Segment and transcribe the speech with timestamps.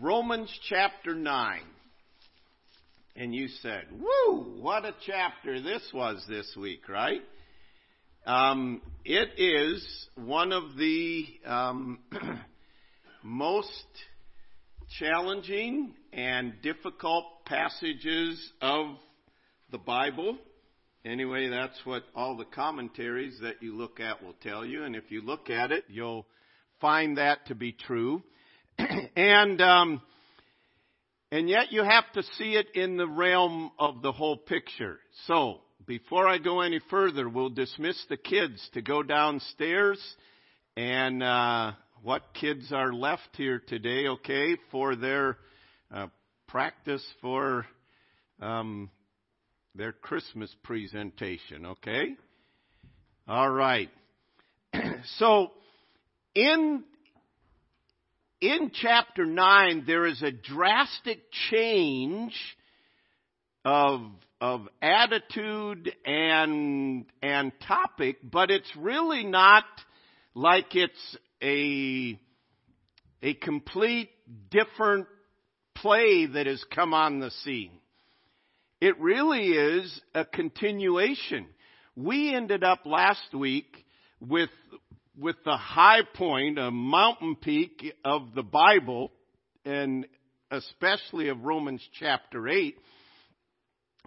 [0.00, 1.60] Romans chapter 9.
[3.14, 7.22] And you said, woo, what a chapter this was this week, right?
[8.26, 12.00] Um, it is one of the um,
[13.22, 13.86] most
[14.98, 18.96] challenging and difficult passages of
[19.70, 20.36] the Bible.
[21.06, 24.84] Anyway, that's what all the commentaries that you look at will tell you.
[24.84, 26.26] And if you look at it, you'll
[26.82, 28.22] find that to be true.
[29.16, 30.02] and um,
[31.30, 34.98] and yet you have to see it in the realm of the whole picture.
[35.26, 40.00] So before I go any further, we'll dismiss the kids to go downstairs.
[40.76, 44.06] And uh, what kids are left here today?
[44.08, 45.38] Okay, for their
[45.92, 46.08] uh,
[46.46, 47.66] practice for
[48.40, 48.90] um,
[49.74, 51.66] their Christmas presentation.
[51.66, 52.14] Okay.
[53.28, 53.90] All right.
[55.18, 55.50] so
[56.34, 56.84] in
[58.46, 61.18] in chapter 9, there is a drastic
[61.50, 62.32] change
[63.64, 64.02] of,
[64.40, 69.64] of attitude and, and topic, but it's really not
[70.34, 72.16] like it's a,
[73.20, 74.10] a complete
[74.50, 75.08] different
[75.74, 77.72] play that has come on the scene.
[78.80, 81.46] It really is a continuation.
[81.96, 83.84] We ended up last week
[84.20, 84.50] with
[85.18, 89.10] with the high point, a mountain peak of the Bible,
[89.64, 90.06] and
[90.50, 92.76] especially of Romans chapter 8,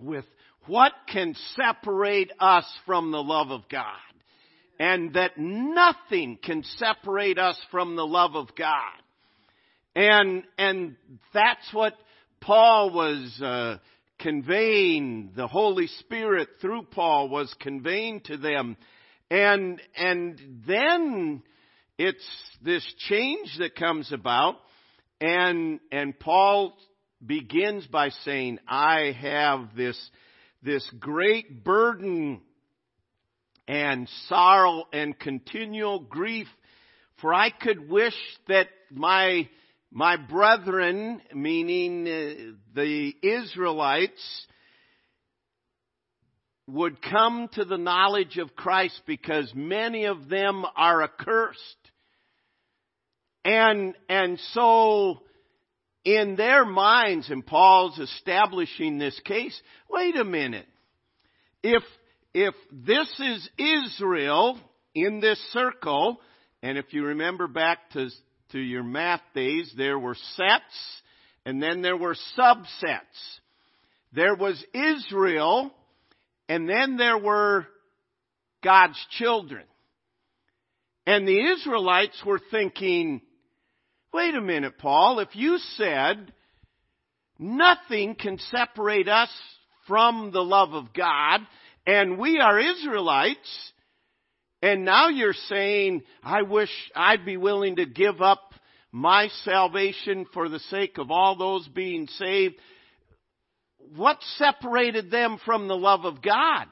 [0.02, 0.25] with
[0.67, 3.83] what can separate us from the love of God.
[4.80, 8.93] And that nothing can separate us from the love of God.
[9.93, 10.95] And, and
[11.33, 11.95] that's what
[12.39, 13.80] Paul was uh,
[14.19, 18.77] conveying, the Holy Spirit through Paul was conveying to them
[19.30, 21.44] and, and then
[21.97, 22.25] it's
[22.61, 24.55] this change that comes about
[25.21, 26.73] and, and Paul
[27.25, 29.99] begins by saying, I have this,
[30.63, 32.41] this great burden
[33.67, 36.48] and sorrow and continual grief,
[37.21, 38.15] for I could wish
[38.48, 39.49] that my,
[39.92, 44.48] my brethren, meaning uh, the Israelites,
[46.69, 51.59] would come to the knowledge of Christ because many of them are accursed.
[53.43, 55.21] And, and so,
[56.03, 59.59] in their minds, and Paul's establishing this case,
[59.89, 60.67] wait a minute.
[61.63, 61.83] If,
[62.33, 64.59] if this is Israel
[64.93, 66.19] in this circle,
[66.61, 68.09] and if you remember back to,
[68.51, 71.01] to your math days, there were sets,
[71.45, 73.39] and then there were subsets.
[74.11, 75.71] There was Israel,
[76.49, 77.67] and then there were
[78.64, 79.64] God's children.
[81.05, 83.21] And the Israelites were thinking,
[84.11, 86.33] wait a minute, Paul, if you said
[87.37, 89.30] nothing can separate us
[89.87, 91.42] from the love of God,
[91.86, 93.71] and we are Israelites,
[94.61, 98.42] and now you're saying, I wish I'd be willing to give up
[98.92, 102.55] my salvation for the sake of all those being saved
[103.95, 106.67] what separated them from the love of God?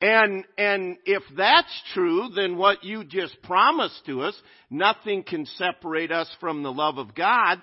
[0.00, 6.12] And, and if that's true, then what you just promised to us, nothing can separate
[6.12, 7.62] us from the love of God.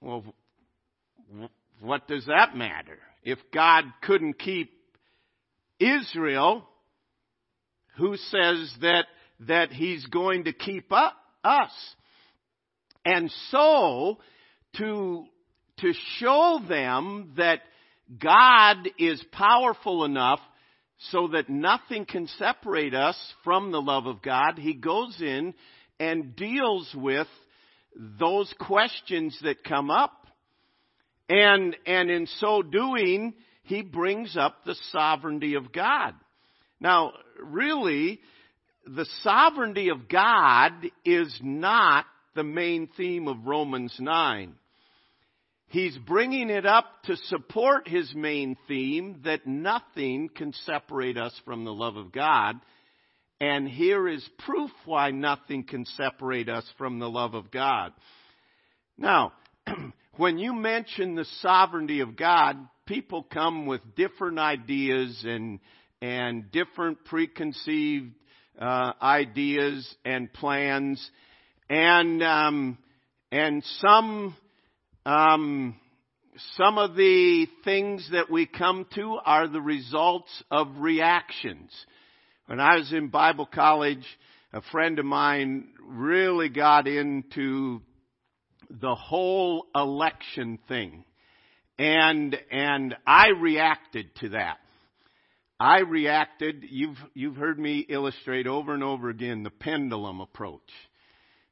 [0.00, 0.24] Well,
[1.80, 2.98] what does that matter?
[3.22, 4.72] If God couldn't keep
[5.78, 6.68] Israel,
[7.96, 9.04] who says that,
[9.40, 11.14] that He's going to keep up
[11.44, 11.70] us?
[13.04, 14.18] And so,
[14.78, 15.26] to
[15.78, 17.60] to show them that
[18.18, 20.40] God is powerful enough
[21.10, 25.54] so that nothing can separate us from the love of God, he goes in
[25.98, 27.26] and deals with
[27.94, 30.26] those questions that come up.
[31.28, 33.34] And, and in so doing,
[33.64, 36.14] he brings up the sovereignty of God.
[36.80, 38.20] Now, really,
[38.86, 40.72] the sovereignty of God
[41.04, 44.54] is not the main theme of Romans 9.
[45.72, 51.64] He's bringing it up to support his main theme that nothing can separate us from
[51.64, 52.56] the love of God.
[53.40, 57.94] And here is proof why nothing can separate us from the love of God.
[58.98, 59.32] Now,
[60.18, 65.58] when you mention the sovereignty of God, people come with different ideas and,
[66.02, 68.12] and different preconceived
[68.60, 71.02] uh, ideas and plans.
[71.70, 72.76] And, um,
[73.30, 74.36] and some
[75.04, 75.76] um,
[76.56, 81.70] some of the things that we come to are the results of reactions.
[82.46, 84.04] When I was in Bible college,
[84.52, 87.82] a friend of mine really got into
[88.70, 91.04] the whole election thing.
[91.78, 94.58] And, and I reacted to that.
[95.58, 100.60] I reacted, you've, you've heard me illustrate over and over again the pendulum approach.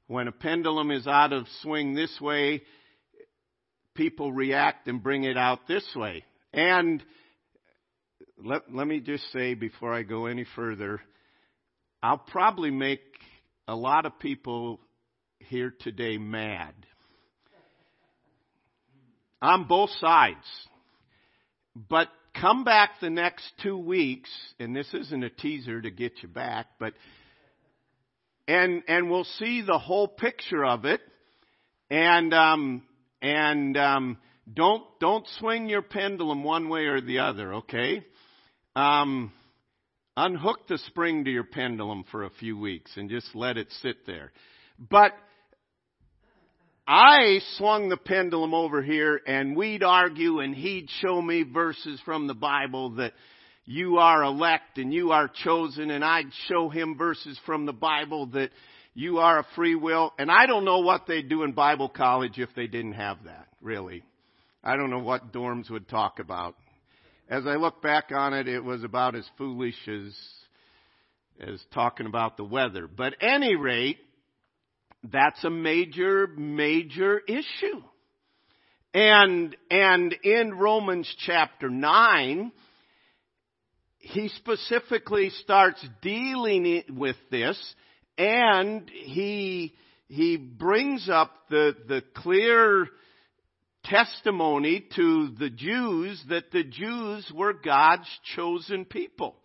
[0.07, 2.63] When a pendulum is out of swing this way,
[3.95, 6.25] people react and bring it out this way.
[6.53, 7.03] And
[8.43, 11.01] let, let me just say before I go any further,
[12.03, 13.01] I'll probably make
[13.69, 14.81] a lot of people
[15.39, 16.75] here today mad.
[19.43, 20.47] On both sides.
[21.75, 22.09] But
[22.39, 26.67] come back the next two weeks, and this isn't a teaser to get you back,
[26.79, 26.95] but
[28.47, 31.01] and and we'll see the whole picture of it.
[31.91, 32.83] And um,
[33.23, 34.19] and um,
[34.53, 38.05] don't don't swing your pendulum one way or the other, okay?
[38.75, 39.33] Um,
[40.17, 44.07] unhook the spring to your pendulum for a few weeks and just let it sit
[44.07, 44.33] there.
[44.79, 45.13] But
[46.87, 52.27] I swung the pendulum over here and we'd argue and he'd show me verses from
[52.27, 53.13] the Bible that
[53.65, 58.27] you are elect and you are chosen and I'd show him verses from the Bible
[58.33, 58.51] that
[58.95, 60.13] you are a free will.
[60.19, 63.49] And I don't know what they'd do in Bible college if they didn't have that,
[63.61, 64.03] really.
[64.63, 66.57] I don't know what dorms would talk about.
[67.29, 70.15] As I look back on it, it was about as foolish as,
[71.41, 72.89] as talking about the weather.
[72.89, 73.99] But any rate,
[75.05, 77.83] that's a major, major issue.
[78.93, 82.51] And, and in Romans chapter 9,
[83.99, 87.57] he specifically starts dealing with this
[88.21, 89.73] and he,
[90.09, 92.87] he brings up the, the clear
[93.85, 98.07] testimony to the Jews that the Jews were God's
[98.37, 99.37] chosen people.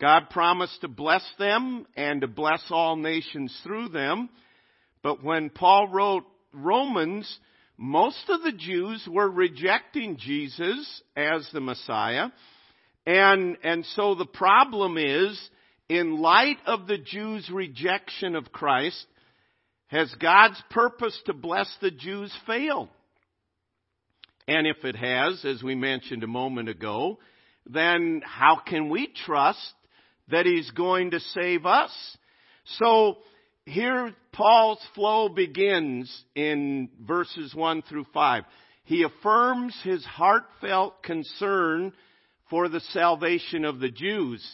[0.00, 4.30] God promised to bless them and to bless all nations through them.
[5.04, 7.38] But when Paul wrote Romans,
[7.76, 12.30] most of the Jews were rejecting Jesus as the Messiah.
[13.06, 15.40] And, and so the problem is
[15.88, 19.06] in light of the Jews' rejection of Christ,
[19.88, 22.88] has God's purpose to bless the Jews failed?
[24.48, 27.18] And if it has, as we mentioned a moment ago,
[27.66, 29.74] then how can we trust
[30.28, 31.90] that He's going to save us?
[32.78, 33.18] So
[33.64, 38.44] here Paul's flow begins in verses 1 through 5.
[38.84, 41.92] He affirms his heartfelt concern
[42.48, 44.44] for the salvation of the Jews.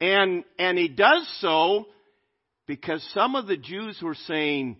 [0.00, 1.86] And, and he does so
[2.66, 4.78] because some of the Jews were saying,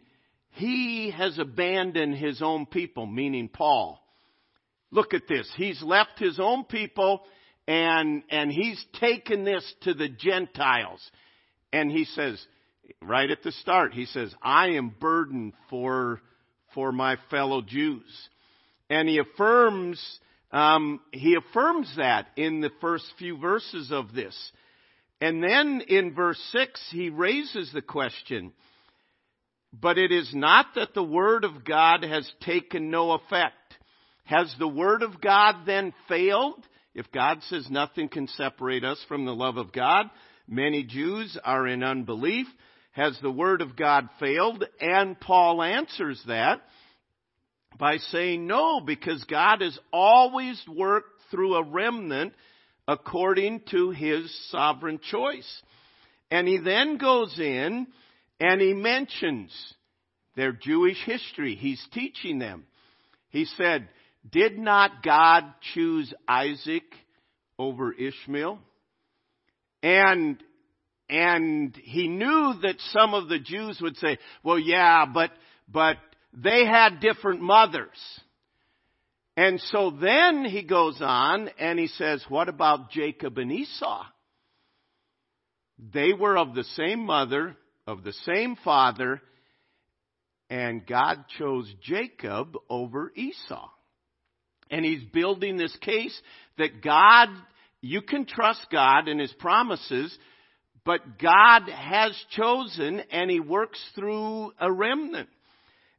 [0.52, 4.00] he has abandoned his own people, meaning Paul.
[4.90, 5.50] Look at this.
[5.56, 7.22] He's left his own people
[7.68, 11.00] and, and he's taken this to the Gentiles.
[11.72, 12.44] And he says,
[13.00, 16.20] right at the start, he says, I am burdened for,
[16.74, 18.28] for my fellow Jews.
[18.88, 20.04] And he affirms,
[20.50, 24.36] um, he affirms that in the first few verses of this.
[25.20, 28.52] And then in verse 6, he raises the question,
[29.72, 33.54] but it is not that the Word of God has taken no effect.
[34.24, 36.66] Has the Word of God then failed?
[36.94, 40.06] If God says nothing can separate us from the love of God,
[40.48, 42.46] many Jews are in unbelief.
[42.92, 44.64] Has the Word of God failed?
[44.80, 46.62] And Paul answers that
[47.78, 52.34] by saying no, because God has always worked through a remnant
[52.90, 55.62] according to his sovereign choice.
[56.28, 57.86] And he then goes in
[58.40, 59.52] and he mentions
[60.34, 61.54] their Jewish history.
[61.54, 62.64] He's teaching them.
[63.28, 63.88] He said,
[64.28, 66.82] Did not God choose Isaac
[67.60, 68.58] over Ishmael?
[69.84, 70.42] And
[71.08, 75.32] and he knew that some of the Jews would say, well, yeah, but,
[75.68, 75.96] but
[76.32, 77.98] they had different mothers.
[79.40, 84.04] And so then he goes on and he says, what about Jacob and Esau?
[85.78, 87.56] They were of the same mother,
[87.86, 89.22] of the same father,
[90.50, 93.70] and God chose Jacob over Esau.
[94.70, 96.20] And he's building this case
[96.58, 97.28] that God,
[97.80, 100.14] you can trust God and his promises,
[100.84, 105.30] but God has chosen and he works through a remnant.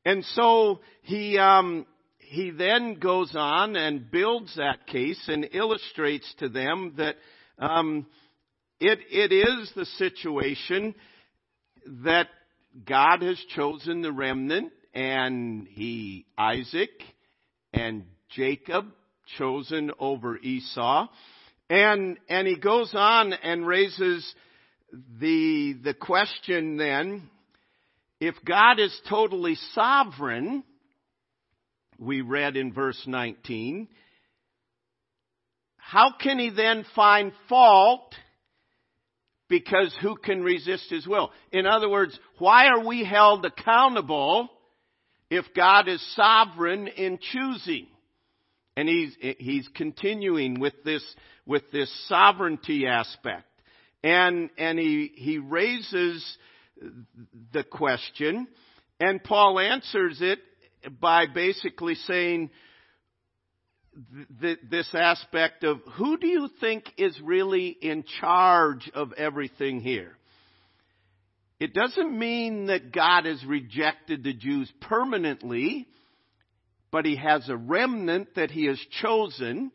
[0.05, 1.87] And so he, um,
[2.31, 7.17] he then goes on and builds that case and illustrates to them that
[7.59, 8.05] um,
[8.79, 10.95] it, it is the situation
[12.05, 12.29] that
[12.85, 16.91] God has chosen the remnant, and he Isaac
[17.73, 18.85] and Jacob
[19.37, 21.09] chosen over Esau,
[21.69, 24.33] and and he goes on and raises
[25.19, 27.29] the the question then
[28.21, 30.63] if God is totally sovereign
[32.01, 33.87] we read in verse 19.
[35.77, 38.15] How can he then find fault?
[39.47, 41.31] Because who can resist his will?
[41.51, 44.49] In other words, why are we held accountable
[45.29, 47.87] if God is sovereign in choosing?
[48.75, 51.03] And he's, he's continuing with this,
[51.45, 53.45] with this sovereignty aspect.
[54.03, 56.25] And, and he, he raises
[57.53, 58.47] the question,
[58.99, 60.39] and Paul answers it
[60.99, 62.49] by basically saying
[64.41, 70.15] th- this aspect of who do you think is really in charge of everything here?
[71.59, 75.87] It doesn't mean that God has rejected the Jews permanently,
[76.89, 79.71] but he has a remnant that he has chosen,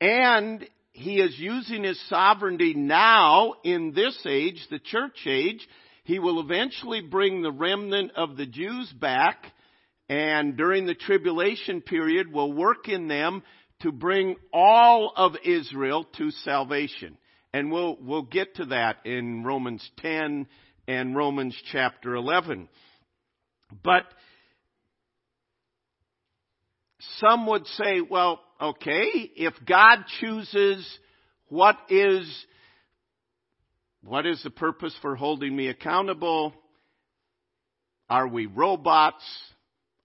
[0.00, 5.66] and he is using his sovereignty now in this age, the church age.
[6.02, 9.44] He will eventually bring the remnant of the Jews back
[10.08, 13.42] and during the tribulation period will work in them
[13.80, 17.18] to bring all of Israel to salvation.
[17.52, 20.46] And we'll, we'll get to that in Romans 10
[20.86, 22.68] and Romans chapter 11.
[23.82, 24.04] But
[27.18, 30.86] some would say, well, okay, if God chooses
[31.48, 32.46] what is,
[34.02, 36.54] what is the purpose for holding me accountable?
[38.08, 39.24] Are we robots?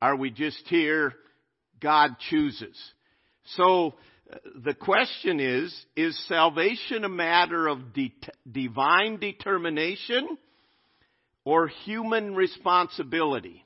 [0.02, 1.14] Are we just here?
[1.80, 2.78] God chooses.
[3.56, 3.96] So
[4.32, 8.14] uh, the question is, is salvation a matter of de-
[8.50, 10.38] divine determination
[11.46, 13.64] or human responsibility?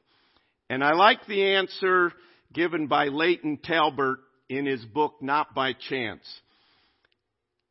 [0.69, 2.11] And I like the answer
[2.53, 6.23] given by Layton Talbert in his book, Not by Chance.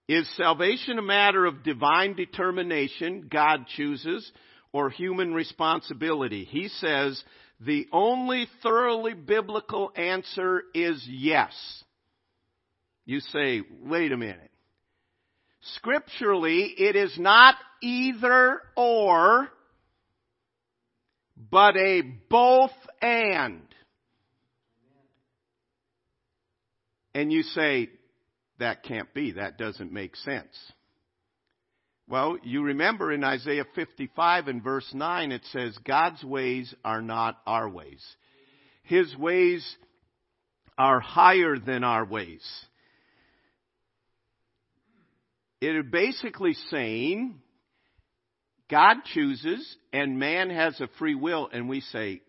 [0.06, 4.30] Is salvation a matter of divine determination, God chooses,
[4.72, 6.44] or human responsibility?
[6.44, 7.22] He says,
[7.60, 11.52] the only thoroughly biblical answer is yes.
[13.06, 14.50] You say, wait a minute.
[15.76, 19.48] Scripturally, it is not either or,
[21.50, 23.62] but a both and.
[27.14, 27.90] And you say,
[28.58, 29.32] that can't be.
[29.32, 30.54] That doesn't make sense.
[32.06, 37.40] Well, you remember in Isaiah 55 and verse 9 it says, God's ways are not
[37.46, 38.04] our ways.
[38.82, 39.64] His ways
[40.76, 42.42] are higher than our ways.
[45.62, 47.40] It is basically saying
[48.68, 52.20] God chooses and man has a free will and we say,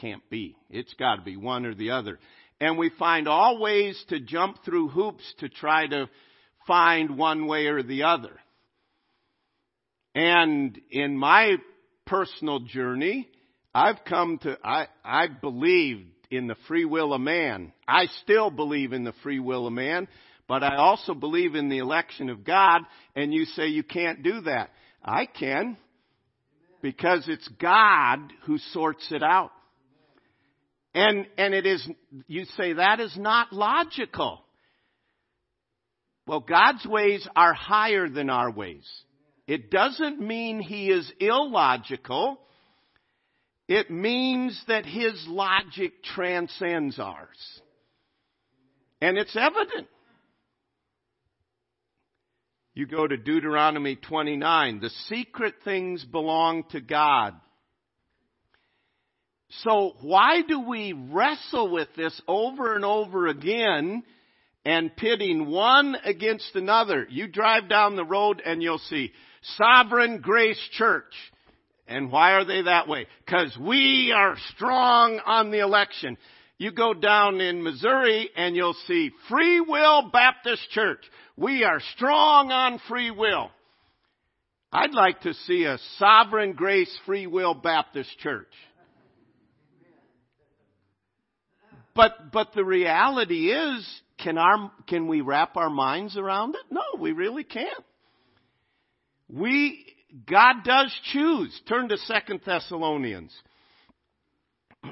[0.00, 0.56] can't be.
[0.70, 2.18] It's got to be one or the other.
[2.60, 6.08] And we find all ways to jump through hoops to try to
[6.66, 8.32] find one way or the other.
[10.14, 11.56] And in my
[12.06, 13.28] personal journey,
[13.74, 17.72] I've come to, I, I believed in the free will of man.
[17.86, 20.08] I still believe in the free will of man,
[20.46, 22.82] but I also believe in the election of God,
[23.14, 24.70] and you say you can't do that.
[25.04, 25.76] I can,
[26.82, 29.52] because it's God who sorts it out.
[30.94, 31.86] And, and it is,
[32.26, 34.40] you say that is not logical.
[36.28, 38.86] Well, God's ways are higher than our ways.
[39.46, 42.38] It doesn't mean he is illogical.
[43.66, 47.60] It means that his logic transcends ours.
[49.00, 49.88] And it's evident.
[52.74, 54.80] You go to Deuteronomy 29.
[54.80, 57.32] The secret things belong to God.
[59.62, 64.02] So why do we wrestle with this over and over again
[64.68, 67.06] and pitting one against another?
[67.08, 69.12] You drive down the road and you'll see
[69.56, 71.14] Sovereign Grace Church.
[71.86, 73.06] And why are they that way?
[73.24, 76.18] Because we are strong on the election.
[76.58, 81.00] You go down in Missouri and you'll see Free Will Baptist Church.
[81.34, 83.50] We are strong on free will.
[84.70, 88.52] I'd like to see a Sovereign Grace Free Will Baptist Church.
[91.94, 96.62] But, but the reality is, can our, can we wrap our minds around it?
[96.70, 97.84] No, we really can't.
[99.28, 99.84] We,
[100.28, 101.60] God does choose.
[101.68, 103.32] Turn to Second Thessalonians.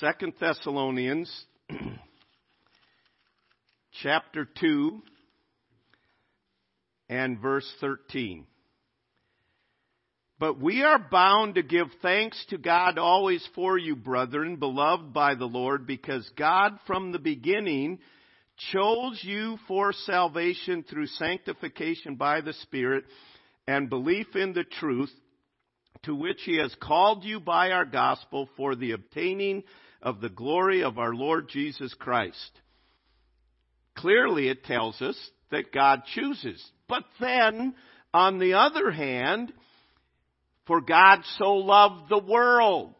[0.00, 1.46] Second Thessalonians
[4.02, 5.02] chapter 2
[7.08, 8.46] and verse 13.
[10.44, 15.36] But we are bound to give thanks to God always for you, brethren, beloved by
[15.36, 17.98] the Lord, because God from the beginning
[18.70, 23.04] chose you for salvation through sanctification by the Spirit
[23.66, 25.10] and belief in the truth
[26.02, 29.62] to which he has called you by our gospel for the obtaining
[30.02, 32.60] of the glory of our Lord Jesus Christ.
[33.96, 35.16] Clearly it tells us
[35.50, 36.62] that God chooses.
[36.86, 37.74] But then,
[38.12, 39.50] on the other hand,
[40.66, 42.94] for God so loved the world.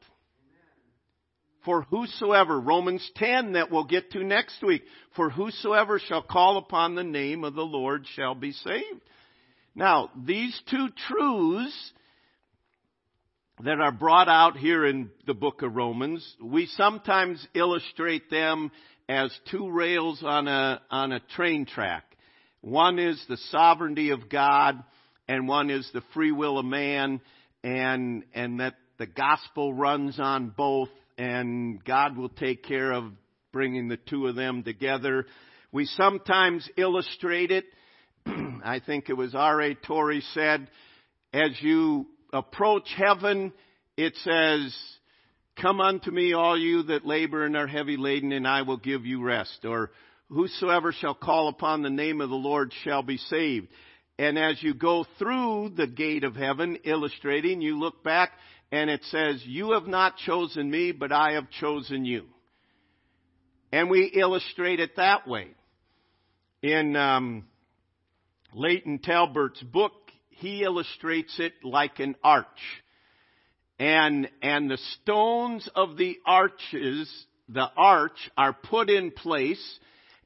[1.65, 4.83] For whosoever, Romans 10 that we'll get to next week,
[5.17, 9.01] for whosoever shall call upon the name of the Lord shall be saved.
[9.75, 11.93] Now, these two truths
[13.63, 18.71] that are brought out here in the book of Romans, we sometimes illustrate them
[19.09, 22.05] as two rails on a, on a train track.
[22.61, 24.83] One is the sovereignty of God
[25.29, 27.21] and one is the free will of man
[27.65, 33.05] and, and that the gospel runs on both and God will take care of
[33.53, 35.27] bringing the two of them together.
[35.73, 37.65] We sometimes illustrate it.
[38.27, 39.75] I think it was R.A.
[39.75, 40.69] Torrey said,
[41.33, 43.53] as you approach heaven,
[43.97, 44.77] it says,
[45.61, 49.07] Come unto me, all you that labor and are heavy laden, and I will give
[49.07, 49.65] you rest.
[49.65, 49.91] Or,
[50.31, 53.69] Whosoever shall call upon the name of the Lord shall be saved.
[54.19, 58.31] And as you go through the gate of heaven, illustrating, you look back
[58.71, 62.25] and it says, You have not chosen me, but I have chosen you.
[63.73, 65.49] And we illustrate it that way.
[66.63, 67.45] In um,
[68.55, 69.93] Layton Talbert's book,
[70.31, 72.47] he illustrates it like an arch.
[73.81, 77.13] And, and the stones of the arches,
[77.49, 79.79] the arch, are put in place.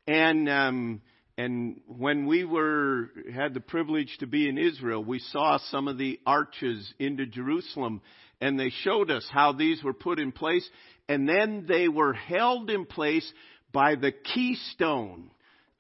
[0.07, 1.01] And, um,
[1.39, 5.97] and when we were, had the privilege to be in Israel, we saw some of
[5.97, 8.03] the arches into Jerusalem.
[8.41, 10.69] And they showed us how these were put in place.
[11.09, 13.33] And then they were held in place
[13.73, 15.31] by the keystone,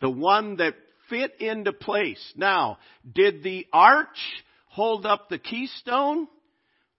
[0.00, 0.74] the one that
[1.10, 2.22] fit into place.
[2.36, 2.78] Now,
[3.12, 4.06] did the arch
[4.66, 6.28] hold up the keystone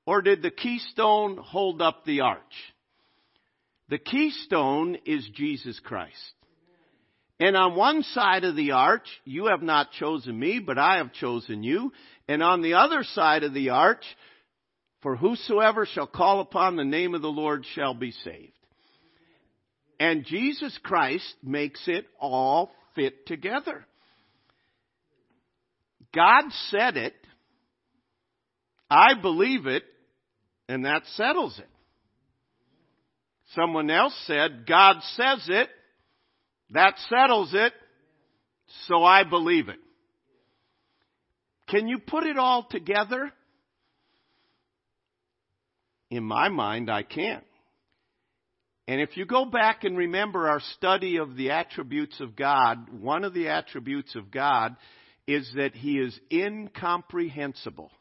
[0.05, 2.41] or did the keystone hold up the arch?
[3.87, 6.33] The keystone is Jesus Christ.
[7.39, 11.13] And on one side of the arch, you have not chosen me, but I have
[11.13, 11.93] chosen you.
[12.27, 14.03] And on the other side of the arch,
[15.01, 18.51] for whosoever shall call upon the name of the Lord shall be saved.
[19.99, 23.85] And Jesus Christ makes it all fit together.
[26.13, 27.13] God said it.
[28.89, 29.83] I believe it.
[30.67, 31.69] And that settles it.
[33.55, 35.69] Someone else said, God says it.
[36.71, 37.73] That settles it.
[38.87, 39.79] So I believe it.
[41.69, 43.31] Can you put it all together?
[46.09, 47.43] In my mind, I can't.
[48.87, 53.23] And if you go back and remember our study of the attributes of God, one
[53.23, 54.75] of the attributes of God
[55.27, 57.91] is that He is incomprehensible.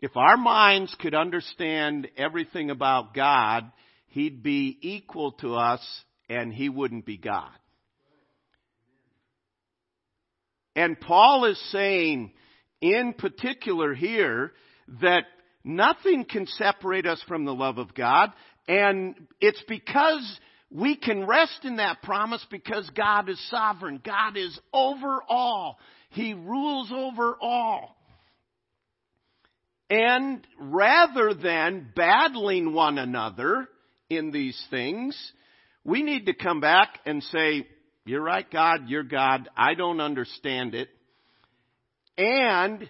[0.00, 3.72] If our minds could understand everything about God,
[4.06, 5.80] He'd be equal to us
[6.28, 7.50] and He wouldn't be God.
[10.74, 12.32] And Paul is saying,
[12.80, 14.52] in particular here,
[15.00, 15.24] that
[15.64, 18.32] nothing can separate us from the love of God,
[18.66, 24.00] and it's because we can rest in that promise because God is sovereign.
[24.04, 25.78] God is over all.
[26.10, 27.96] He rules over all.
[29.90, 33.68] And rather than battling one another
[34.08, 35.14] in these things,
[35.84, 37.66] we need to come back and say,
[38.04, 39.48] You're right, God, you're God.
[39.56, 40.88] I don't understand it.
[42.16, 42.88] And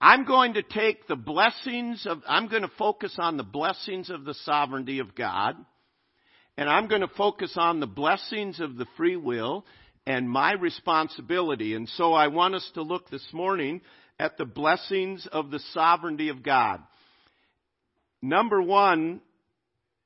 [0.00, 4.24] I'm going to take the blessings of, I'm going to focus on the blessings of
[4.24, 5.56] the sovereignty of God
[6.56, 9.64] and I'm going to focus on the blessings of the free will
[10.06, 11.74] and my responsibility.
[11.74, 13.82] And so I want us to look this morning
[14.18, 16.80] at the blessings of the sovereignty of God.
[18.22, 19.20] Number one,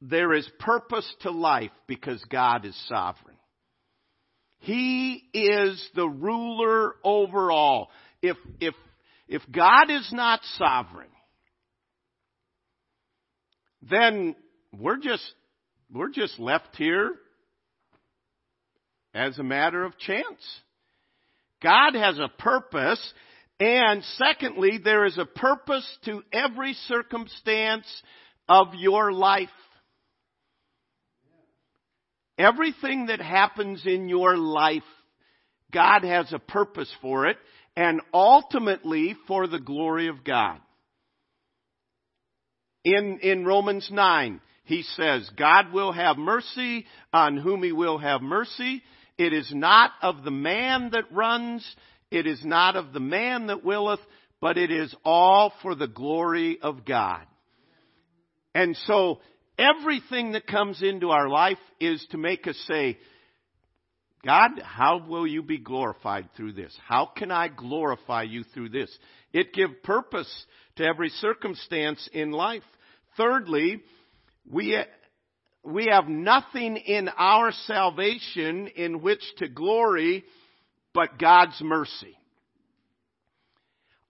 [0.01, 3.37] there is purpose to life because God is sovereign.
[4.61, 7.91] He is the ruler over all.
[8.23, 8.75] If, if,
[9.29, 11.09] if God is not sovereign,
[13.83, 14.37] then
[14.79, 15.25] we're just
[15.93, 17.15] we're just left here
[19.13, 20.25] as a matter of chance.
[21.63, 23.13] God has a purpose,
[23.59, 27.87] and secondly, there is a purpose to every circumstance
[28.49, 29.49] of your life.
[32.41, 34.83] Everything that happens in your life,
[35.71, 37.37] God has a purpose for it,
[37.77, 40.59] and ultimately for the glory of God.
[42.83, 48.23] In, in Romans 9, he says, God will have mercy on whom he will have
[48.23, 48.83] mercy.
[49.19, 51.63] It is not of the man that runs,
[52.11, 54.01] it is not of the man that willeth,
[54.41, 57.27] but it is all for the glory of God.
[58.55, 59.21] And so
[59.61, 62.99] everything that comes into our life is to make us say,
[64.25, 66.77] God, how will you be glorified through this?
[66.87, 68.91] How can I glorify you through this?
[69.33, 70.31] It gives purpose
[70.77, 72.63] to every circumstance in life.
[73.17, 73.81] Thirdly,
[74.51, 74.79] we,
[75.65, 80.25] we have nothing in our salvation in which to glory
[80.93, 82.17] but God's mercy.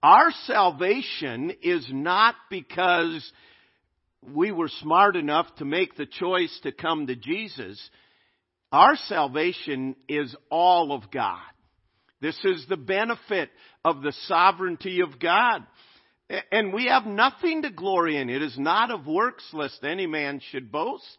[0.03, 3.31] Our salvation is not because
[4.21, 7.79] we were smart enough to make the choice to come to Jesus.
[8.71, 11.39] Our salvation is all of God.
[12.21, 13.49] This is the benefit
[13.83, 15.65] of the sovereignty of God.
[16.51, 18.29] And we have nothing to glory in.
[18.29, 21.17] It is not of works lest any man should boast.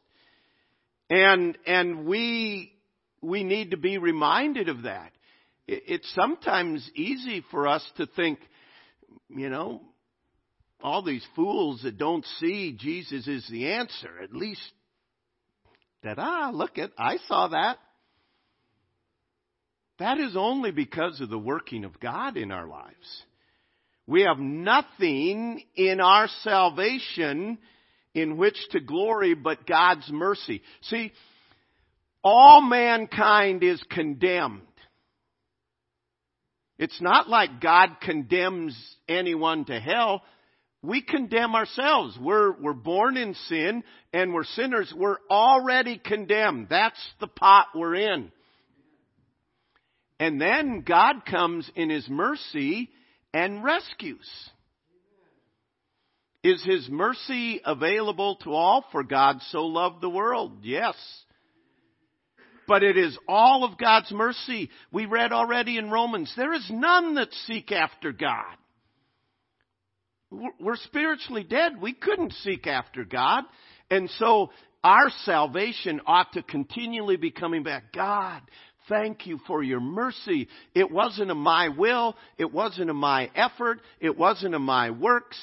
[1.11, 2.73] And, and we,
[3.21, 5.13] we need to be reminded of that.
[5.67, 8.39] It's sometimes easy for us to think,
[9.29, 9.83] you know,
[10.83, 14.11] all these fools that don't see Jesus is the answer.
[14.23, 14.61] At least
[16.03, 17.79] that, ah, look at, I saw that.
[19.99, 23.23] That is only because of the working of God in our lives.
[24.07, 27.59] We have nothing in our salvation
[28.15, 30.63] in which to glory but God's mercy.
[30.83, 31.13] See,
[32.25, 34.63] all mankind is condemned.
[36.79, 38.77] It's not like God condemns
[39.09, 40.23] anyone to hell.
[40.83, 42.19] We condemn ourselves.
[42.21, 44.93] We're, we're born in sin and we're sinners.
[44.97, 46.67] We're already condemned.
[46.69, 48.33] That's the pot we're in.
[50.19, 52.91] And then God comes in His mercy
[53.33, 54.29] and rescues.
[56.43, 58.85] Is His mercy available to all?
[58.91, 60.59] For God so loved the world.
[60.63, 60.97] Yes.
[62.67, 64.71] But it is all of God's mercy.
[64.91, 68.57] We read already in Romans, there is none that seek after God.
[70.61, 71.81] We're spiritually dead.
[71.81, 73.45] We couldn't seek after God.
[73.91, 74.51] And so
[74.83, 77.93] our salvation ought to continually be coming back.
[77.93, 78.41] God,
[78.89, 80.49] thank you for your mercy.
[80.75, 82.17] It wasn't of my will.
[82.39, 83.81] It wasn't of my effort.
[84.01, 85.39] It wasn't of my works.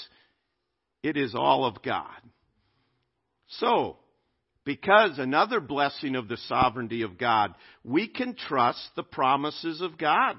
[1.03, 2.07] It is all of God.
[3.59, 3.97] So,
[4.65, 10.35] because another blessing of the sovereignty of God, we can trust the promises of God.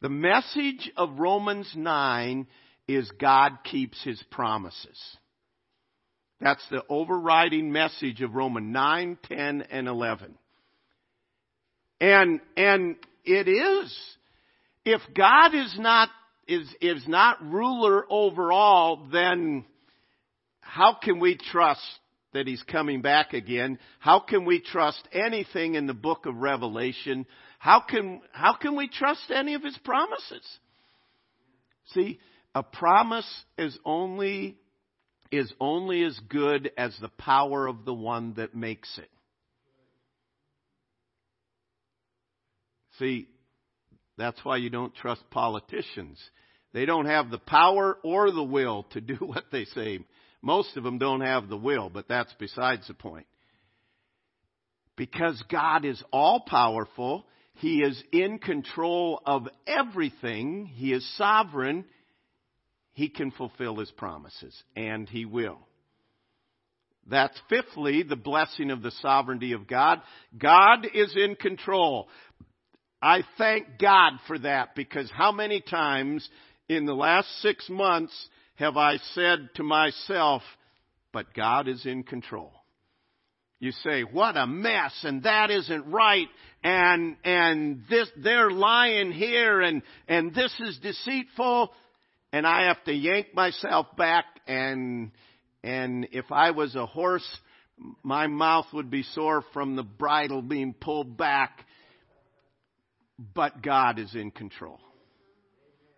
[0.00, 2.46] The message of Romans 9
[2.88, 4.98] is God keeps his promises.
[6.40, 10.34] That's the overriding message of Romans 9, 10, and 11.
[12.00, 13.96] And, and it is.
[14.84, 16.08] If God is not,
[16.46, 19.64] is, is not ruler over all, then
[20.60, 21.82] how can we trust
[22.32, 23.78] that He's coming back again?
[23.98, 27.26] How can we trust anything in the book of Revelation?
[27.58, 30.46] How can, how can we trust any of His promises?
[31.94, 32.20] See,
[32.58, 34.58] a promise is only,
[35.30, 39.08] is only as good as the power of the one that makes it.
[42.98, 43.28] See,
[44.16, 46.18] that's why you don't trust politicians.
[46.72, 50.00] They don't have the power or the will to do what they say.
[50.42, 53.26] Most of them don't have the will, but that's besides the point.
[54.96, 61.84] Because God is all powerful, He is in control of everything, He is sovereign,
[62.98, 65.60] He can fulfill His promises, and He will.
[67.08, 70.02] That's fifthly, the blessing of the sovereignty of God.
[70.36, 72.08] God is in control.
[73.00, 76.28] I thank God for that because how many times
[76.68, 78.12] in the last six months
[78.56, 80.42] have I said to myself,
[81.12, 82.52] but God is in control.
[83.60, 86.26] You say, what a mess, and that isn't right,
[86.64, 91.70] and, and this, they're lying here, and, and this is deceitful,
[92.32, 95.10] and I have to yank myself back, and,
[95.62, 97.26] and if I was a horse,
[98.02, 101.64] my mouth would be sore from the bridle being pulled back,
[103.34, 104.78] but God is in control.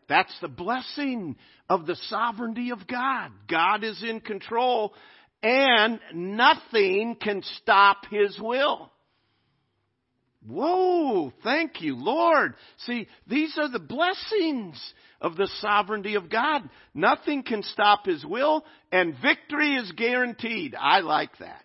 [0.09, 1.37] That's the blessing
[1.69, 3.31] of the sovereignty of God.
[3.49, 4.93] God is in control
[5.43, 8.91] and nothing can stop His will.
[10.47, 12.55] Whoa, thank you, Lord.
[12.87, 16.69] See, these are the blessings of the sovereignty of God.
[16.95, 20.75] Nothing can stop His will, and victory is guaranteed.
[20.75, 21.65] I like that.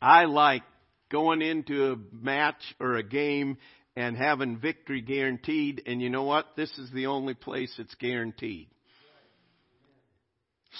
[0.00, 0.62] I like
[1.10, 3.58] going into a match or a game
[3.96, 5.82] and having victory guaranteed.
[5.86, 6.56] And you know what?
[6.56, 8.68] This is the only place it's guaranteed.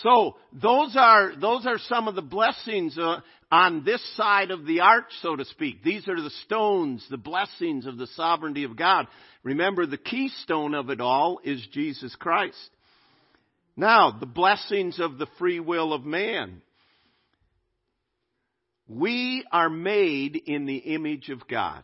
[0.03, 4.81] So those are those are some of the blessings uh, on this side of the
[4.81, 5.83] arch, so to speak.
[5.83, 9.09] These are the stones, the blessings of the sovereignty of God.
[9.49, 12.69] Remember, the keystone of it all is Jesus Christ.
[13.79, 16.61] Now, the blessings of the free will of man.
[18.87, 21.83] We are made in the image of God.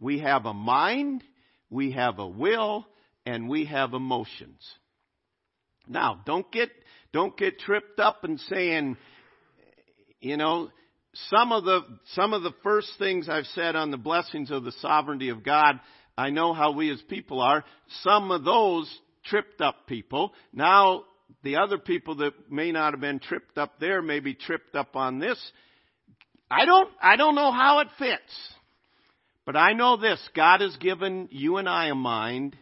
[0.00, 1.22] We have a mind,
[1.68, 2.86] we have a will,
[3.26, 4.66] and we have emotions.
[5.86, 6.70] Now, don't get,
[7.12, 8.96] don't get tripped up and saying,
[10.22, 10.70] you know,
[11.28, 11.82] some of the,
[12.14, 15.80] some of the first things I've said on the blessings of the sovereignty of God,
[16.20, 17.64] I know how we as people are.
[18.02, 18.92] Some of those
[19.24, 20.32] tripped up people.
[20.52, 21.04] Now,
[21.42, 24.96] the other people that may not have been tripped up there may be tripped up
[24.96, 25.38] on this.
[26.50, 28.52] I don't, I don't know how it fits.
[29.46, 32.56] But I know this, God has given you and I a mind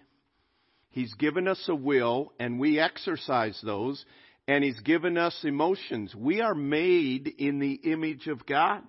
[0.90, 4.04] He's given us a will and we exercise those
[4.46, 6.14] and He's given us emotions.
[6.14, 8.82] We are made in the image of God.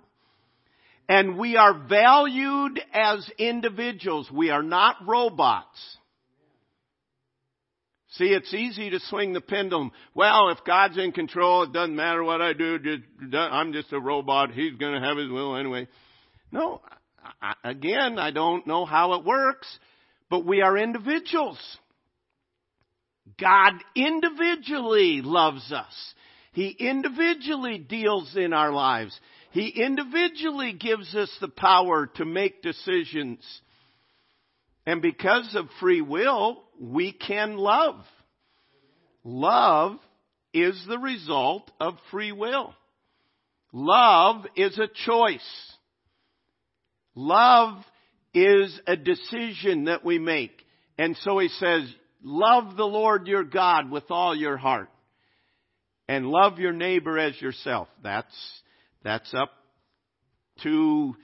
[1.10, 4.30] And we are valued as individuals.
[4.32, 5.98] We are not robots.
[8.12, 9.92] See, it's easy to swing the pendulum.
[10.14, 12.78] Well, if God's in control, it doesn't matter what I do.
[13.34, 14.52] I'm just a robot.
[14.52, 15.88] He's going to have his will anyway.
[16.52, 16.82] No,
[17.64, 19.68] again, I don't know how it works,
[20.30, 21.60] but we are individuals.
[23.40, 26.14] God individually loves us.
[26.52, 29.20] He individually deals in our lives.
[29.52, 33.40] He individually gives us the power to make decisions.
[34.86, 37.96] And because of free will, we can love.
[39.24, 39.98] Love
[40.54, 42.74] is the result of free will.
[43.72, 45.72] Love is a choice.
[47.16, 47.84] Love
[48.34, 50.64] is a decision that we make.
[50.98, 51.84] And so he says,
[52.24, 54.90] love the Lord your God with all your heart.
[56.08, 57.88] And love your neighbor as yourself.
[58.02, 58.34] That's,
[59.04, 59.52] that's up
[60.64, 61.16] to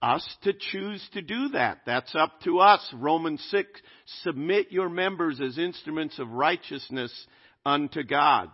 [0.00, 1.80] us to choose to do that.
[1.86, 2.80] That's up to us.
[2.94, 3.68] Romans 6,
[4.22, 7.12] submit your members as instruments of righteousness
[7.66, 8.50] unto God.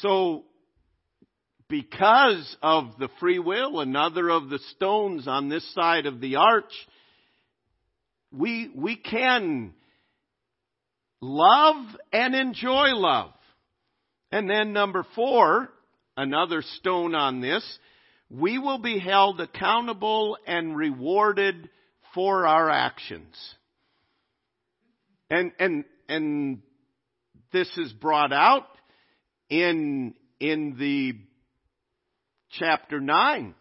[0.00, 0.44] So,
[1.68, 6.72] because of the free will, another of the stones on this side of the arch,
[8.32, 9.72] we, we can
[11.20, 13.32] love and enjoy love.
[14.32, 15.70] And then number four,
[16.20, 17.64] another stone on this,
[18.28, 21.68] we will be held accountable and rewarded
[22.14, 23.34] for our actions.
[25.30, 26.62] And, and, and
[27.52, 28.66] this is brought out
[29.48, 31.14] in, in the
[32.50, 33.54] chapter 9.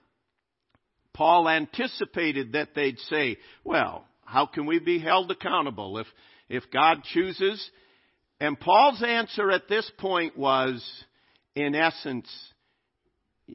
[1.13, 6.08] Paul anticipated that they'd say, well, how can we be held accountable if,
[6.50, 7.69] if God chooses.
[8.39, 10.84] And Paul's answer at this point was,
[11.56, 12.30] in essence,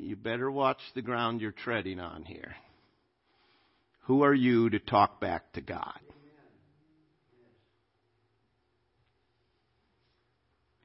[0.01, 2.55] you better watch the ground you're treading on here.
[4.03, 5.99] Who are you to talk back to God?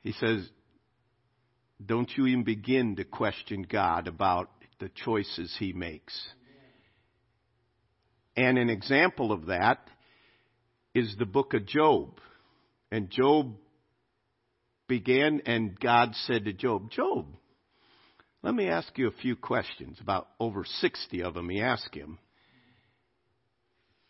[0.01, 0.47] He says,
[1.85, 6.17] don't you even begin to question God about the choices he makes.
[8.35, 9.85] And an example of that
[10.95, 12.19] is the book of Job.
[12.91, 13.55] And Job
[14.87, 17.27] began, and God said to Job, Job,
[18.41, 19.97] let me ask you a few questions.
[20.01, 22.19] About over 60 of them he asked him.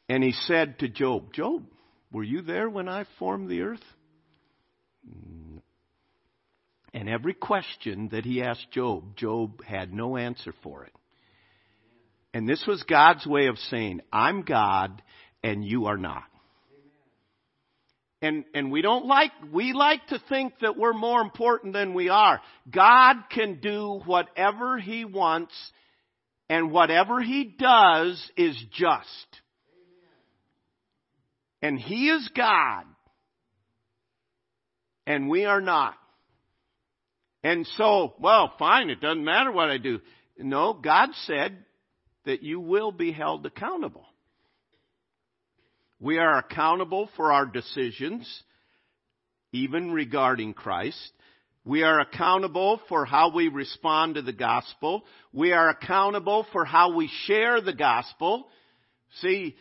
[0.08, 1.66] And he said to Job, Job,
[2.12, 3.84] were you there when I formed the earth?
[6.94, 10.94] And every question that he asked Job, Job had no answer for it.
[12.34, 15.02] And this was God's way of saying, I'm God
[15.44, 16.29] and you are not.
[18.22, 22.10] And, and we don't like, we like to think that we're more important than we
[22.10, 22.42] are.
[22.70, 25.54] God can do whatever He wants,
[26.50, 29.08] and whatever He does is just.
[31.62, 32.84] And He is God,
[35.08, 35.96] and we are not.
[37.42, 40.00] And so, well, fine, it doesn't matter what I do.
[40.38, 41.58] No, God said
[42.26, 44.06] that you will be held accountable.
[46.00, 48.44] We are accountable for our decisions,
[49.52, 51.12] even regarding Christ.
[51.66, 55.04] We are accountable for how we respond to the gospel.
[55.34, 58.48] We are accountable for how we share the gospel.
[59.22, 59.56] See,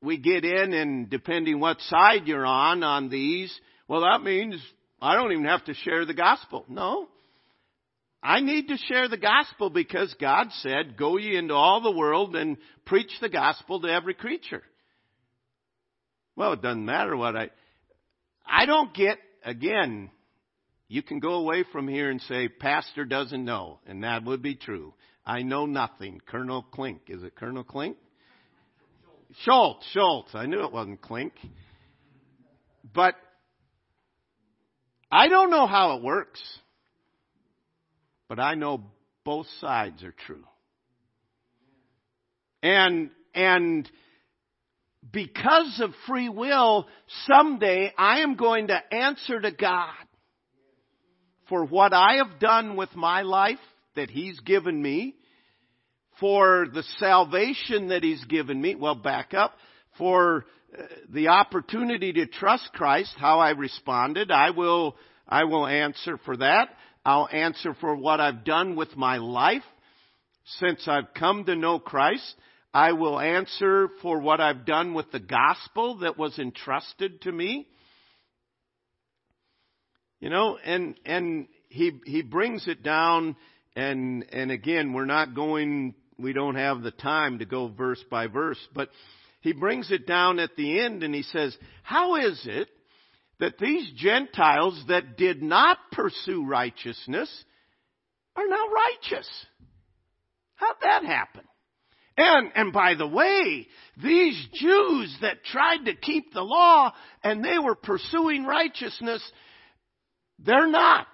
[0.00, 3.52] we get in and depending what side you're on on these,
[3.88, 4.62] well that means
[5.00, 6.64] I don't even have to share the gospel.
[6.68, 7.08] No.
[8.22, 12.34] I need to share the gospel because God said, go ye into all the world
[12.34, 14.62] and preach the gospel to every creature.
[16.34, 17.50] Well, it doesn't matter what I,
[18.46, 20.10] I don't get again,
[20.88, 24.54] you can go away from here and say, Pastor doesn't know, and that would be
[24.54, 24.94] true.
[25.24, 26.20] I know nothing.
[26.26, 27.02] Colonel Klink.
[27.08, 27.98] Is it Colonel Klink?
[29.42, 29.86] Schultz.
[29.92, 30.34] Schultz.
[30.34, 31.34] I knew it wasn't Klink.
[32.94, 33.14] But
[35.10, 36.40] I don't know how it works.
[38.28, 38.82] But I know
[39.24, 40.44] both sides are true.
[42.62, 43.90] And, and
[45.12, 46.86] because of free will,
[47.26, 49.94] someday I am going to answer to God
[51.48, 53.58] for what I have done with my life
[53.96, 55.14] that He's given me,
[56.20, 58.74] for the salvation that He's given me.
[58.74, 59.54] Well, back up.
[59.96, 60.44] For
[60.76, 64.96] uh, the opportunity to trust Christ, how I responded, I will,
[65.28, 66.68] I will answer for that.
[67.08, 69.62] I'll answer for what I've done with my life
[70.58, 72.34] since I've come to know Christ.
[72.74, 77.66] I will answer for what I've done with the gospel that was entrusted to me.
[80.20, 83.36] You know, and, and he, he brings it down
[83.74, 88.26] and, and again, we're not going, we don't have the time to go verse by
[88.26, 88.90] verse, but
[89.40, 92.68] he brings it down at the end and he says, how is it
[93.40, 97.30] that these Gentiles that did not pursue righteousness
[98.36, 99.28] are now righteous?
[100.56, 101.44] How'd that happen?
[102.16, 103.68] And, and by the way,
[104.02, 109.22] these Jews that tried to keep the law and they were pursuing righteousness,
[110.40, 111.06] they're not.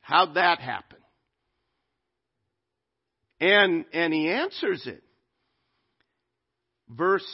[0.00, 0.98] How'd that happen?
[3.40, 5.02] And, and he answers it.
[6.88, 7.26] Verse,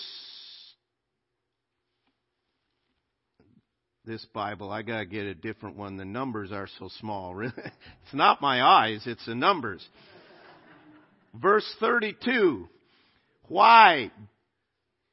[4.10, 5.96] this Bible, I gotta get a different one.
[5.96, 7.32] The numbers are so small.
[7.40, 7.52] Really.
[7.56, 9.86] It's not my eyes, it's the numbers.
[11.40, 12.68] Verse 32.
[13.46, 14.10] Why?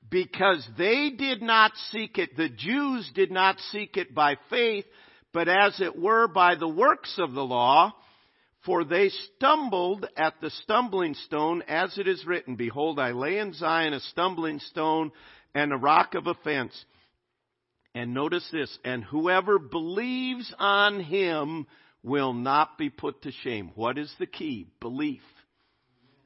[0.09, 4.85] Because they did not seek it, the Jews did not seek it by faith,
[5.31, 7.93] but as it were by the works of the law,
[8.65, 13.53] for they stumbled at the stumbling stone, as it is written, Behold, I lay in
[13.53, 15.11] Zion a stumbling stone
[15.53, 16.73] and a rock of offense.
[17.97, 21.65] And notice this, and whoever believes on him
[22.03, 23.71] will not be put to shame.
[23.73, 24.67] What is the key?
[24.79, 25.23] Belief.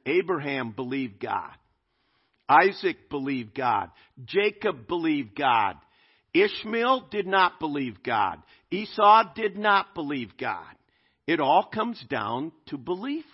[0.04, 1.54] Abraham believed God.
[2.46, 3.90] Isaac believed God.
[4.26, 5.76] Jacob believed God.
[6.34, 8.42] Ishmael did not believe God.
[8.70, 10.74] Esau did not believe God.
[11.26, 13.24] It all comes down to belief.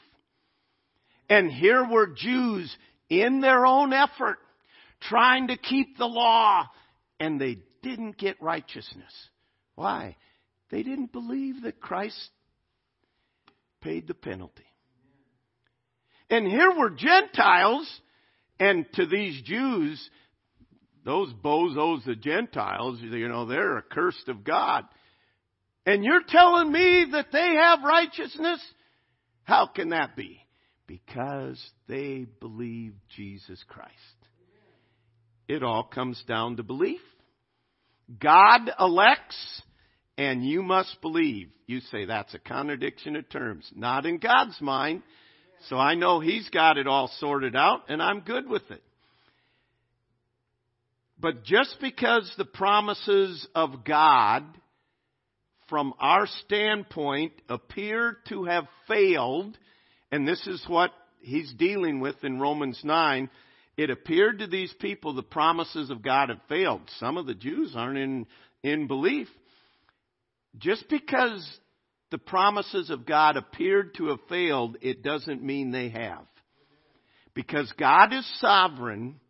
[1.29, 2.72] And here were Jews
[3.11, 4.38] in their own effort
[5.01, 6.68] trying to keep the law
[7.18, 9.12] and they didn't get righteousness.
[9.75, 10.17] Why?
[10.71, 12.31] They didn't believe that Christ
[13.81, 14.64] paid the penalty.
[16.31, 17.88] And here were Gentiles
[18.61, 20.11] and to these Jews,
[21.05, 24.85] those bozos, the Gentiles, you know, they're accursed of God.
[25.87, 28.61] And you're telling me that they have righteousness?
[29.45, 30.45] How can that be?
[30.87, 33.93] Because they believe Jesus Christ.
[35.47, 37.01] It all comes down to belief.
[38.21, 39.62] God elects
[40.16, 41.51] and you must believe.
[41.66, 43.71] You say that's a contradiction of terms.
[43.75, 45.03] Not in God's mind.
[45.68, 48.83] So I know He's got it all sorted out and I'm good with it.
[51.21, 54.44] But just because the promises of God
[55.68, 59.59] from our standpoint appear to have failed,
[60.11, 63.29] and this is what he's dealing with in Romans 9,
[63.79, 66.83] it appeared to these people the promises of God had failed.
[66.99, 68.27] Some of the Jews aren't in,
[68.64, 69.29] in belief.
[70.59, 71.49] Just because
[72.11, 76.27] the promises of God appeared to have failed, it doesn't mean they have.
[77.35, 79.21] Because God is sovereign,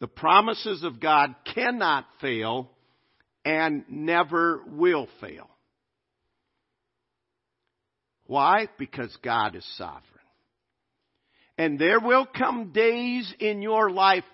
[0.00, 2.70] the promises of God cannot fail
[3.44, 5.50] and never will fail.
[8.26, 8.68] Why?
[8.78, 10.13] Because God is sovereign.
[11.56, 14.24] And there will come days in your life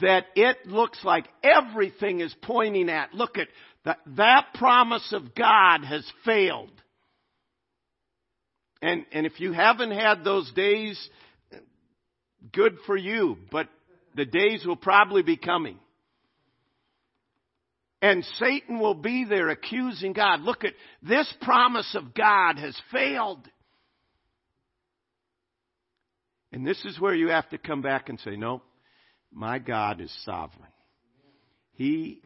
[0.00, 3.48] that it looks like everything is pointing at, look at
[3.84, 6.70] that, that promise of God has failed.
[8.82, 11.08] And, and if you haven't had those days,
[12.52, 13.68] good for you, but
[14.14, 15.78] the days will probably be coming.
[18.02, 20.40] And Satan will be there accusing God.
[20.40, 23.46] Look at this promise of God has failed.
[26.52, 28.62] And this is where you have to come back and say, no,
[29.32, 30.70] my God is sovereign.
[31.72, 32.22] He,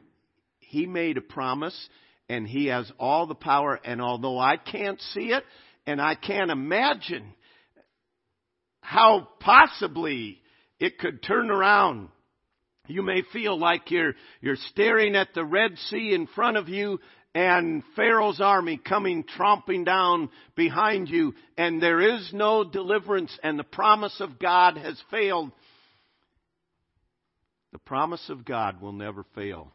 [0.59, 1.89] he made a promise
[2.29, 5.45] and he has all the power and although I can't see it
[5.87, 7.35] and I can't imagine
[8.81, 10.39] how possibly
[10.81, 12.09] it could turn around
[12.87, 17.01] you may feel like you're, you're staring at the Red Sea in front of you
[17.35, 23.64] and Pharaoh's army coming tromping down behind you and there is no deliverance and the
[23.64, 25.51] promise of God has failed,
[27.72, 29.72] the promise of God will never fail.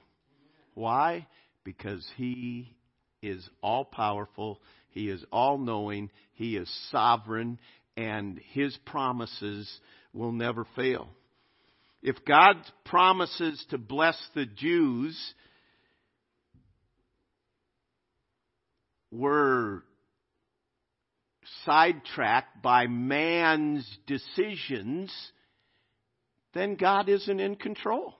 [0.74, 1.28] Why?
[1.66, 2.74] Because He
[3.22, 4.62] is all powerful.
[4.91, 6.10] He is all knowing.
[6.34, 7.60] He is sovereign
[7.97, 9.70] and His promises
[10.14, 11.10] will never fail.
[12.01, 12.55] If God
[12.86, 15.18] promises to bless the Jews,
[19.12, 19.84] were
[21.66, 25.14] sidetracked by man's decisions,
[26.53, 28.16] then God isn't in control.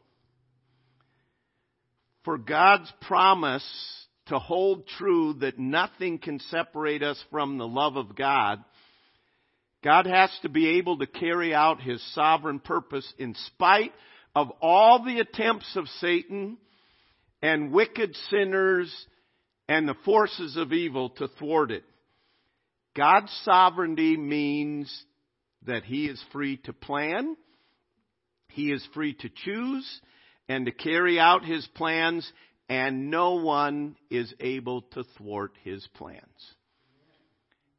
[2.26, 3.66] For God's promise
[4.28, 8.64] to hold true that nothing can separate us from the love of God,
[9.84, 13.94] God has to be able to carry out His sovereign purpose in spite
[14.36, 16.58] of all the attempts of Satan
[17.42, 18.94] and wicked sinners
[19.70, 21.84] and the forces of evil to thwart it.
[22.98, 24.92] God's sovereignty means
[25.68, 27.38] that He is free to plan,
[28.50, 30.02] He is free to choose,
[30.50, 32.30] and to carry out His plans,
[32.68, 36.24] and no one is able to thwart His plans.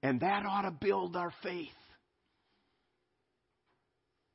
[0.01, 1.68] And that ought to build our faith.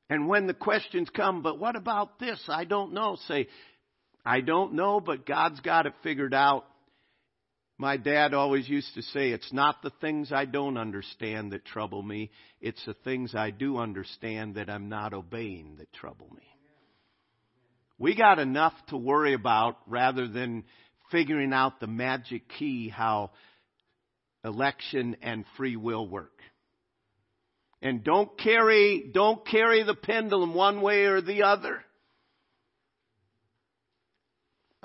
[0.10, 2.40] And when the questions come, but what about this?
[2.50, 3.18] I don't know.
[3.28, 3.48] Say,
[4.26, 6.66] I don't know, but God's got it figured out.
[7.78, 12.02] My dad always used to say, it's not the things I don't understand that trouble
[12.02, 16.44] me, it's the things I do understand that I'm not obeying that trouble me.
[17.98, 20.64] We got enough to worry about rather than
[21.12, 23.32] figuring out the magic key how
[24.44, 26.32] election and free will work.
[27.82, 31.85] And don't carry, don't carry the pendulum one way or the other.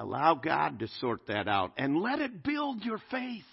[0.01, 3.45] Allow God to sort that out and let it build your faith.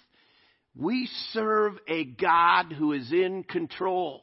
[0.74, 4.22] We serve a God who is in control.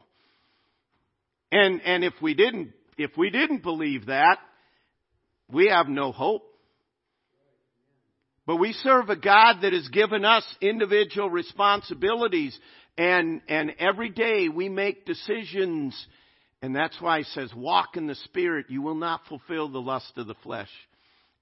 [1.51, 4.39] And, and if we didn't, if we didn't believe that,
[5.51, 6.41] we have no hope.
[8.47, 12.57] But we serve a God that has given us individual responsibilities
[12.97, 15.95] and, and every day we make decisions.
[16.63, 18.65] And that's why he says, walk in the Spirit.
[18.69, 20.69] You will not fulfill the lust of the flesh.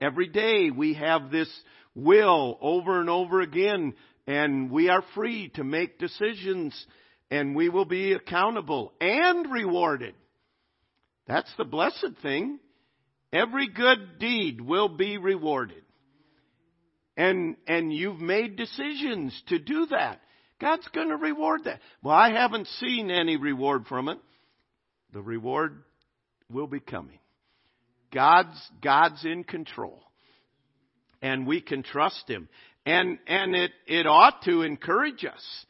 [0.01, 1.49] Every day we have this
[1.95, 3.93] will over and over again,
[4.27, 6.85] and we are free to make decisions,
[7.29, 10.15] and we will be accountable and rewarded.
[11.27, 12.59] That's the blessed thing.
[13.31, 15.83] Every good deed will be rewarded.
[17.15, 20.19] And, and you've made decisions to do that.
[20.59, 21.79] God's going to reward that.
[22.01, 24.17] Well, I haven't seen any reward from it.
[25.13, 25.83] The reward
[26.49, 27.19] will be coming.
[28.13, 30.03] God's, God's in control.
[31.21, 32.47] And we can trust Him.
[32.85, 35.65] And, and it, it ought to encourage us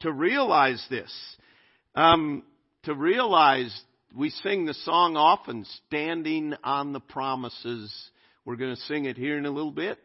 [0.00, 1.12] to realize this.
[1.94, 2.44] Um,
[2.84, 3.78] to realize
[4.16, 7.92] we sing the song often, standing on the promises.
[8.44, 9.98] We're going to sing it here in a little bit.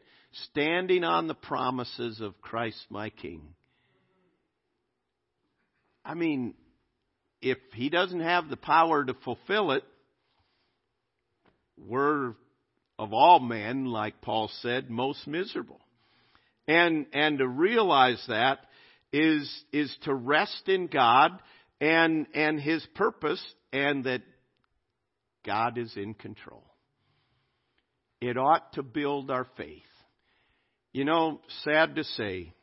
[0.51, 3.41] Standing on the promises of Christ my King.
[6.03, 6.53] I mean,
[7.41, 9.83] if He doesn't have the power to fulfill it,
[11.77, 12.33] we're
[12.99, 15.79] of all men, like Paul said, most miserable.
[16.67, 18.59] And, and to realize that
[19.13, 21.31] is, is to rest in God
[21.79, 24.21] and, and His purpose and that
[25.45, 26.63] God is in control.
[28.19, 29.83] It ought to build our faith.
[30.91, 32.53] You know, sad to say,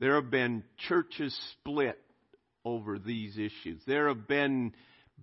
[0.00, 1.98] there have been churches split
[2.64, 3.80] over these issues.
[3.86, 4.72] There have been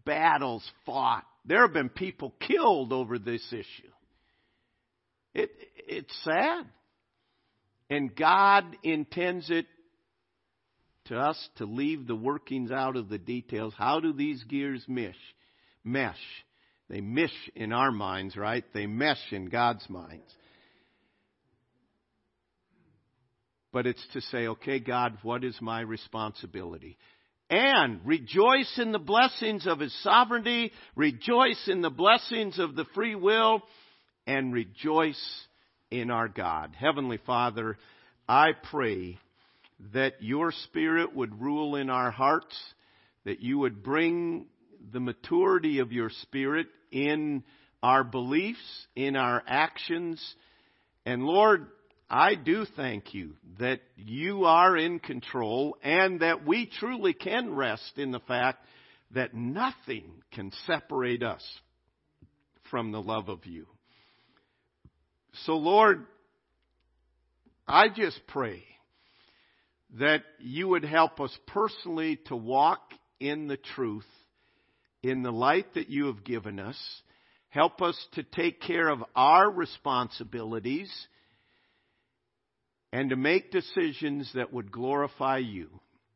[0.06, 3.92] battles fought there have been people killed over this issue.
[5.34, 6.66] It, it's sad.
[7.90, 9.66] And God intends it
[11.06, 13.74] to us to leave the workings out of the details.
[13.76, 15.16] How do these gears mesh?
[15.84, 16.16] Mesh.
[16.88, 18.64] They mesh in our minds, right?
[18.76, 20.32] They mesh in God's minds.
[23.72, 27.00] But it's to say, okay, God, what is my responsibility?
[27.50, 33.16] And rejoice in the blessings of His sovereignty, rejoice in the blessings of the free
[33.16, 33.62] will,
[34.28, 35.48] and rejoice
[35.90, 36.76] in our God.
[36.78, 37.78] Heavenly Father,
[38.28, 39.18] I pray
[39.94, 42.56] that your Spirit would rule in our hearts,
[43.26, 44.46] that you would bring
[44.94, 47.44] the maturity of your Spirit in
[47.82, 50.22] our beliefs, in our actions,
[51.06, 51.68] and Lord,
[52.10, 57.98] I do thank you that you are in control and that we truly can rest
[57.98, 58.66] in the fact
[59.12, 61.44] that nothing can separate us
[62.72, 63.68] from the love of you.
[65.46, 66.06] So, Lord,
[67.68, 68.64] I just pray
[70.00, 72.82] that you would help us personally to walk
[73.20, 74.08] in the truth,
[75.04, 76.78] in the light that you have given us.
[77.50, 80.92] Help us to take care of our responsibilities
[82.92, 85.70] and to make decisions that would glorify you.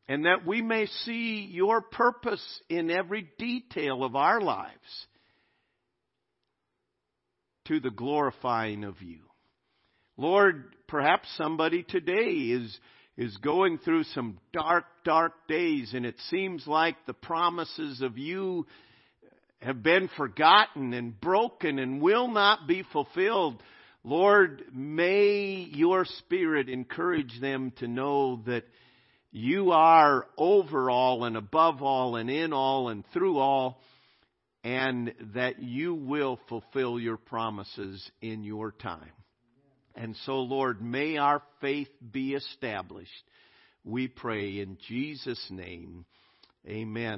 [0.06, 5.06] And that we may see your purpose in every detail of our lives
[7.66, 9.20] to the glorifying of you.
[10.18, 12.78] Lord, perhaps somebody today is,
[13.16, 18.66] is going through some dark, dark days and it seems like the promises of you
[19.62, 23.62] have been forgotten and broken and will not be fulfilled.
[24.04, 28.64] Lord, may your Spirit encourage them to know that
[29.32, 33.80] you are over all and above all and in all and through all
[34.62, 39.12] and that you will fulfill your promises in your time.
[39.94, 43.10] And so, Lord, may our faith be established.
[43.84, 46.04] We pray in Jesus' name.
[46.66, 47.12] Amen.